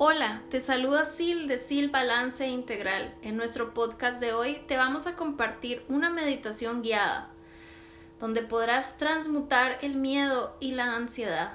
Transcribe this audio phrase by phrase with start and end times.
[0.00, 3.12] Hola, te saluda Sil de Sil Balance Integral.
[3.22, 7.30] En nuestro podcast de hoy te vamos a compartir una meditación guiada
[8.20, 11.54] donde podrás transmutar el miedo y la ansiedad.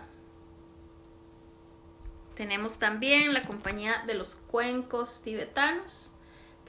[2.36, 6.10] Tenemos también la compañía de los cuencos tibetanos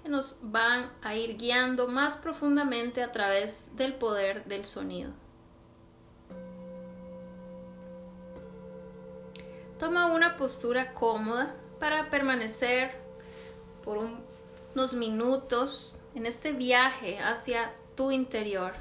[0.00, 5.10] que nos van a ir guiando más profundamente a través del poder del sonido.
[9.80, 12.92] Toma una postura cómoda para permanecer
[13.84, 18.72] por unos minutos en este viaje hacia tu interior.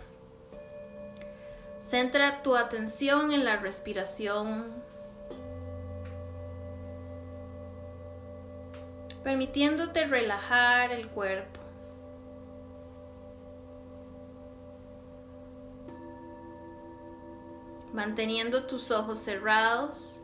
[1.77, 4.71] Centra tu atención en la respiración,
[9.22, 11.59] permitiéndote relajar el cuerpo.
[17.91, 20.22] Manteniendo tus ojos cerrados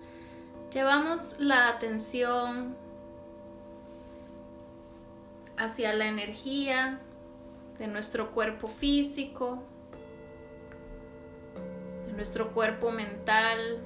[0.71, 2.75] Llevamos la atención
[5.57, 6.99] hacia la energía
[7.79, 9.63] de nuestro cuerpo físico,
[12.05, 13.79] de nuestro cuerpo mental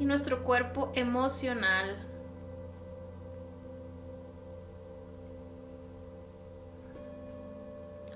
[0.00, 1.96] y nuestro cuerpo emocional.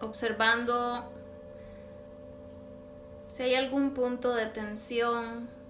[0.01, 1.09] Observando
[3.23, 5.62] si hay algún punto de tensión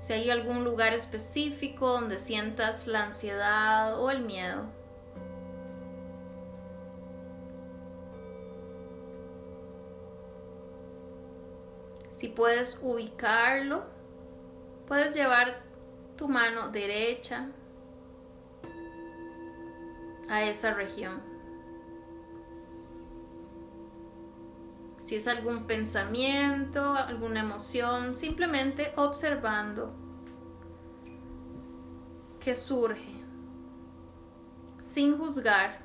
[0.00, 4.64] si hay algún lugar específico donde sientas la ansiedad o el miedo.
[12.08, 13.84] Si puedes ubicarlo,
[14.88, 15.60] puedes llevar
[16.16, 17.50] tu mano derecha
[20.30, 21.29] a esa región.
[25.10, 29.92] Si es algún pensamiento, alguna emoción, simplemente observando
[32.38, 33.12] que surge
[34.78, 35.80] sin juzgar.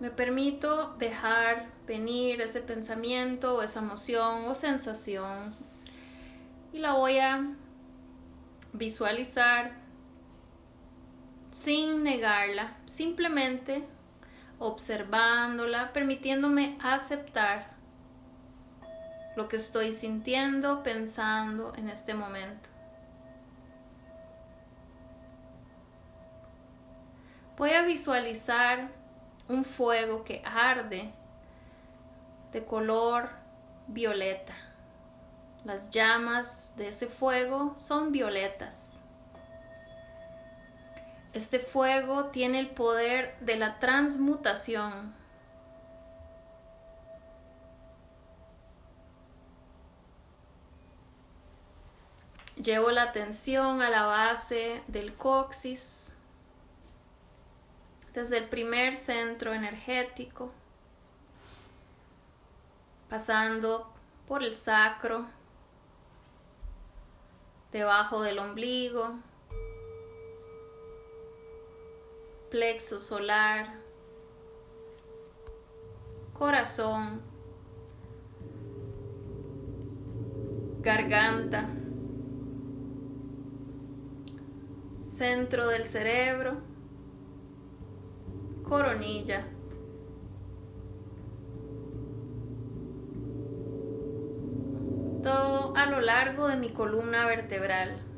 [0.00, 5.50] Me permito dejar venir ese pensamiento o esa emoción o sensación
[6.72, 7.54] y la voy a
[8.72, 9.76] visualizar
[11.50, 13.86] sin negarla, simplemente
[14.58, 17.74] observándola, permitiéndome aceptar
[19.36, 22.68] lo que estoy sintiendo, pensando en este momento.
[27.56, 28.90] Voy a visualizar
[29.48, 31.12] un fuego que arde
[32.52, 33.28] de color
[33.86, 34.54] violeta.
[35.64, 39.03] Las llamas de ese fuego son violetas.
[41.34, 45.12] Este fuego tiene el poder de la transmutación.
[52.54, 56.16] Llevo la atención a la base del coxis,
[58.12, 60.52] desde el primer centro energético,
[63.10, 63.92] pasando
[64.28, 65.26] por el sacro,
[67.72, 69.18] debajo del ombligo,
[72.54, 73.80] plexo solar,
[76.32, 77.20] corazón,
[80.80, 81.68] garganta,
[85.02, 86.58] centro del cerebro,
[88.62, 89.48] coronilla.
[95.24, 98.13] Todo a lo largo de mi columna vertebral.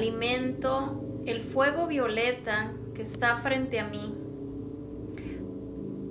[0.00, 4.14] Alimento el fuego violeta que está frente a mí,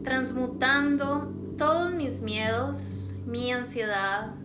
[0.03, 4.35] transmutando todos mis miedos, mi ansiedad,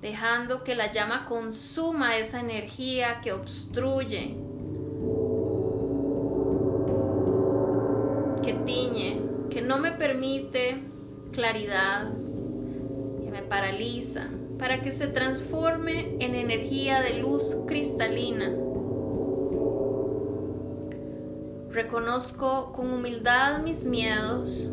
[0.00, 4.36] dejando que la llama consuma esa energía que obstruye,
[8.42, 10.82] que tiñe, que no me permite
[11.30, 12.10] claridad,
[13.22, 18.52] que me paraliza para que se transforme en energía de luz cristalina.
[21.70, 24.68] Reconozco con humildad mis miedos,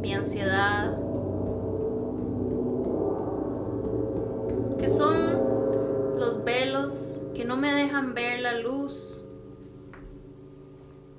[0.00, 0.96] mi ansiedad,
[4.78, 9.24] que son los velos que no me dejan ver la luz,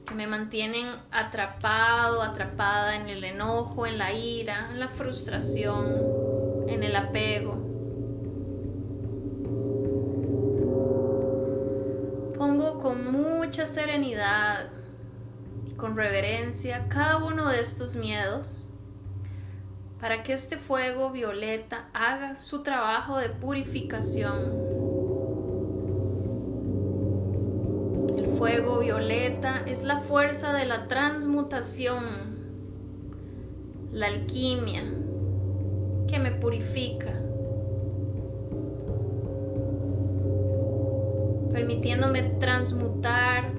[0.06, 6.26] que me mantienen atrapado, atrapada en el enojo, en la ira, en la frustración
[6.68, 7.65] en el apego.
[13.66, 14.70] Serenidad
[15.66, 18.70] y con reverencia cada uno de estos miedos
[20.00, 24.76] para que este fuego violeta haga su trabajo de purificación.
[28.18, 32.04] El fuego violeta es la fuerza de la transmutación,
[33.92, 34.84] la alquimia
[36.08, 37.14] que me purifica,
[41.56, 43.54] permitiéndome transmutar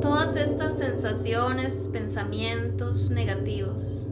[0.00, 4.04] todas estas sensaciones, pensamientos negativos.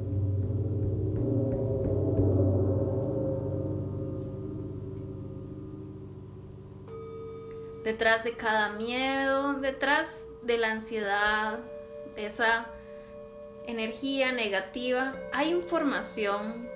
[7.82, 11.58] Detrás de cada miedo, detrás de la ansiedad,
[12.14, 12.68] de esa
[13.66, 16.68] energía negativa, hay información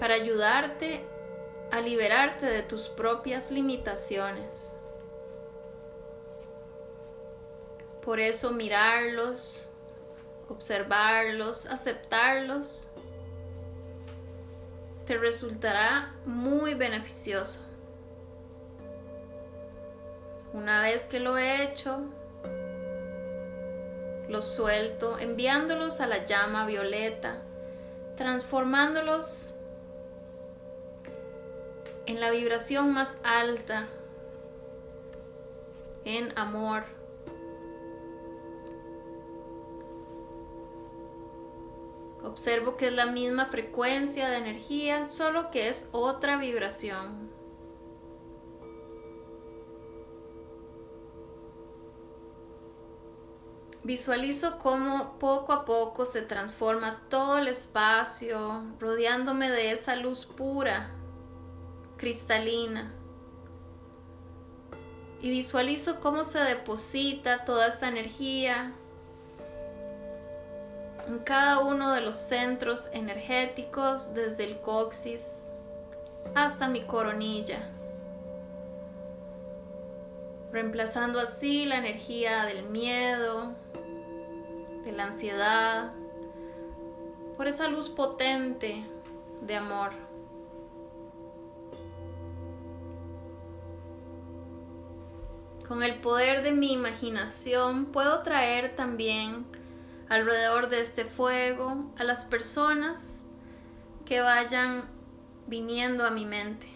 [0.00, 1.13] para ayudarte
[1.70, 4.80] a liberarte de tus propias limitaciones.
[8.02, 9.70] Por eso mirarlos,
[10.48, 12.90] observarlos, aceptarlos,
[15.06, 17.62] te resultará muy beneficioso.
[20.52, 22.02] Una vez que lo he hecho,
[24.28, 27.42] los suelto enviándolos a la llama violeta,
[28.16, 29.53] transformándolos
[32.06, 33.88] en la vibración más alta,
[36.04, 36.84] en amor,
[42.24, 47.30] Observo que es la misma frecuencia de energía, solo que es otra vibración.
[53.82, 60.90] Visualizo cómo poco a poco se transforma todo el espacio, rodeándome de esa luz pura,
[62.04, 62.92] cristalina.
[65.22, 68.74] Y visualizo cómo se deposita toda esta energía
[71.08, 75.44] en cada uno de los centros energéticos desde el coxis
[76.34, 77.70] hasta mi coronilla,
[80.52, 83.54] reemplazando así la energía del miedo,
[84.84, 85.92] de la ansiedad,
[87.38, 88.84] por esa luz potente
[89.40, 90.03] de amor.
[95.66, 99.46] Con el poder de mi imaginación puedo traer también
[100.10, 103.24] alrededor de este fuego a las personas
[104.04, 104.90] que vayan
[105.46, 106.68] viniendo a mi mente.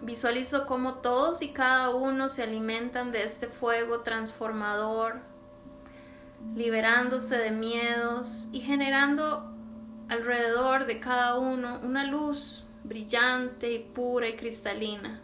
[0.00, 5.20] Visualizo cómo todos y cada uno se alimentan de este fuego transformador,
[6.54, 9.50] liberándose de miedos y generando
[10.08, 15.23] alrededor de cada uno una luz brillante y pura y cristalina.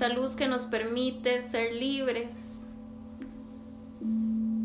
[0.00, 2.74] Esta luz que nos permite ser libres,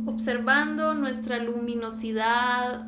[0.06, 2.88] observando nuestra luminosidad,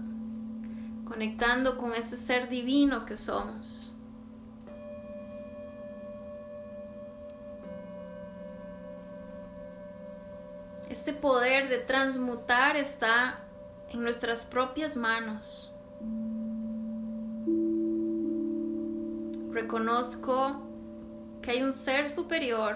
[1.04, 3.94] conectando con ese ser divino que somos.
[10.90, 13.42] Este poder de transmutar está
[13.90, 15.74] en nuestras propias manos.
[19.52, 20.67] Reconozco
[21.48, 22.76] que hay un ser superior.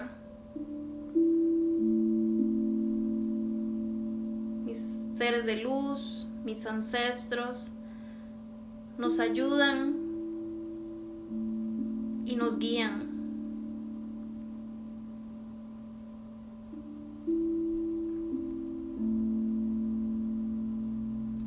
[4.64, 4.78] Mis
[5.14, 7.70] seres de luz, mis ancestros,
[8.96, 9.94] nos ayudan
[12.24, 13.10] y nos guían.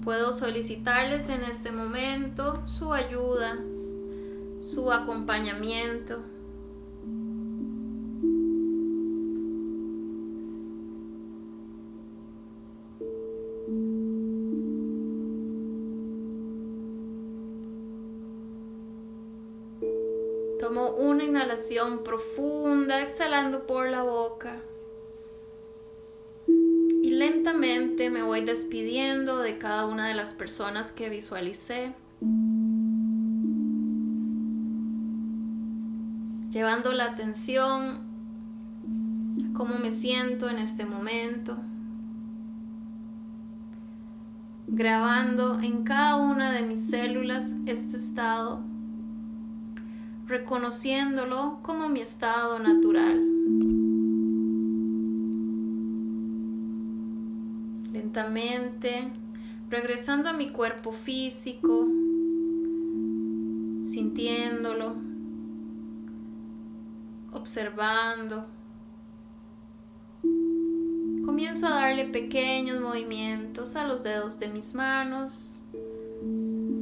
[0.04, 3.58] Puedo solicitarles en este momento su ayuda,
[4.60, 6.36] su acompañamiento.
[22.04, 24.62] Profunda, exhalando por la boca.
[26.48, 31.94] Y lentamente me voy despidiendo de cada una de las personas que visualicé.
[36.50, 38.08] Llevando la atención
[39.44, 41.58] a cómo me siento en este momento.
[44.68, 48.64] Grabando en cada una de mis células este estado
[50.28, 53.22] reconociéndolo como mi estado natural.
[57.92, 59.12] Lentamente
[59.70, 61.88] regresando a mi cuerpo físico,
[63.84, 64.96] sintiéndolo,
[67.34, 68.46] observando.
[71.26, 75.62] Comienzo a darle pequeños movimientos a los dedos de mis manos,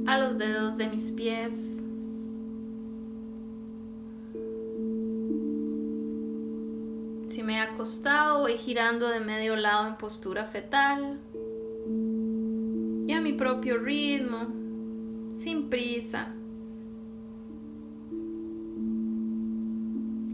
[0.05, 1.85] a los dedos de mis pies.
[7.83, 11.19] Acostado, voy girando de medio lado en postura fetal
[13.05, 14.47] y a mi propio ritmo,
[15.29, 16.27] sin prisa.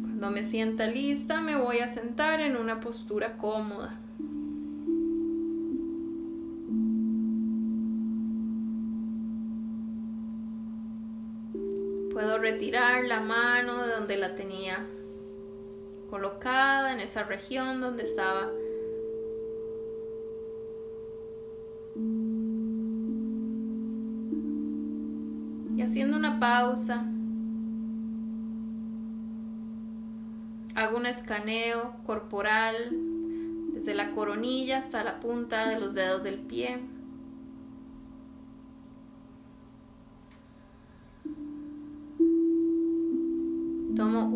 [0.03, 3.99] Cuando me sienta lista, me voy a sentar en una postura cómoda.
[12.13, 14.85] Puedo retirar la mano de donde la tenía
[16.09, 18.49] colocada en esa región donde estaba.
[25.75, 27.05] Y haciendo una pausa
[30.75, 32.89] hago un escaneo corporal
[33.73, 36.79] desde la coronilla hasta la punta de los dedos del pie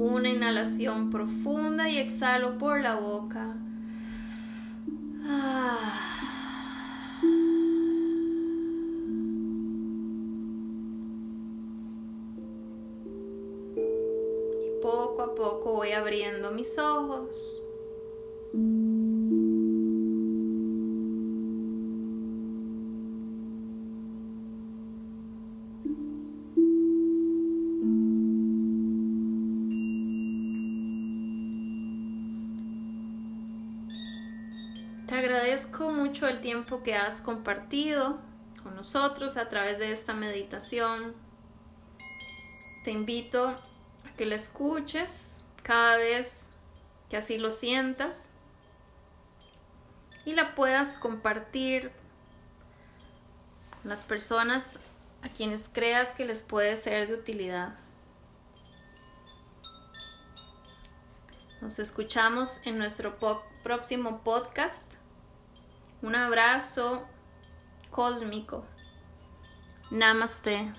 [0.02, 3.56] una inhalación profunda y exhalo por la boca.
[13.76, 17.63] Y poco a poco voy abriendo mis ojos.
[35.14, 38.20] Te agradezco mucho el tiempo que has compartido
[38.64, 41.14] con nosotros a través de esta meditación.
[42.84, 46.54] Te invito a que la escuches cada vez
[47.12, 48.32] que así lo sientas
[50.26, 51.92] y la puedas compartir
[53.70, 54.80] con las personas
[55.22, 57.76] a quienes creas que les puede ser de utilidad.
[61.62, 63.20] Nos escuchamos en nuestro
[63.62, 65.03] próximo podcast.
[66.04, 67.08] Un abrazo
[67.90, 68.66] cósmico.
[69.90, 70.74] Namaste.